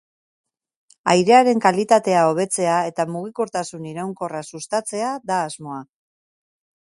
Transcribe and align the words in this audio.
Airearen 1.11 1.59
kalitatea 1.65 2.23
hobetzea 2.29 2.77
eta 2.93 3.05
mugikortasun 3.17 3.85
iraunkorra 3.91 4.43
sustatzea 4.49 5.13
da 5.33 5.39
asmoa. 5.51 5.81